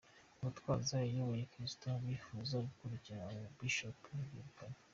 [0.41, 4.79] Gitwaza yabohoye abakristo bifuza gukurikira aba Bishops yirukanye.